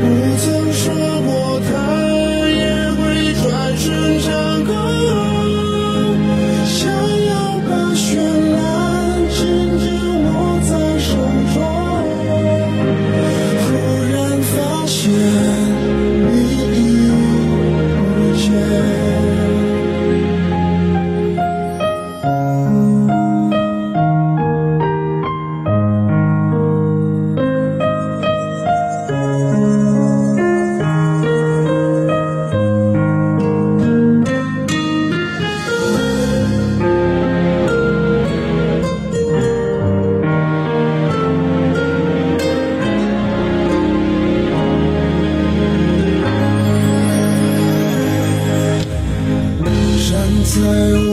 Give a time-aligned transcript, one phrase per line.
[0.00, 0.53] 在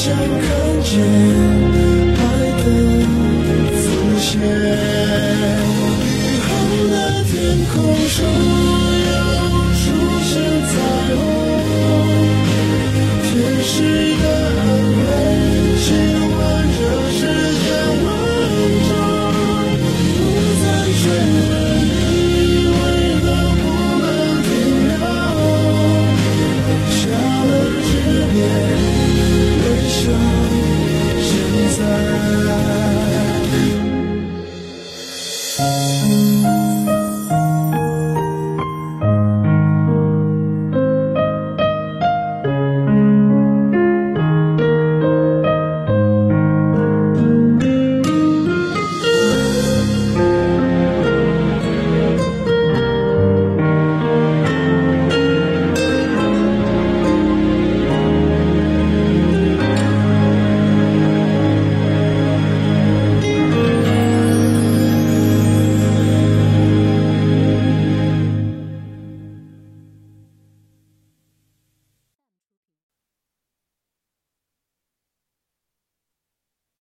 [0.00, 0.22] 想看
[0.84, 0.94] 见
[2.14, 2.22] 爱
[2.56, 2.64] 的
[3.74, 3.84] 浮
[4.16, 4.30] 现。
[5.98, 6.06] 雨
[6.46, 6.48] 后
[6.88, 6.94] 的
[7.24, 7.34] 天
[7.66, 7.74] 空
[8.14, 8.16] 中
[9.08, 9.10] 又
[9.74, 9.82] 出
[10.22, 10.30] 现
[10.68, 10.72] 彩
[11.16, 11.18] 虹
[13.24, 13.28] 天
[13.64, 13.74] 使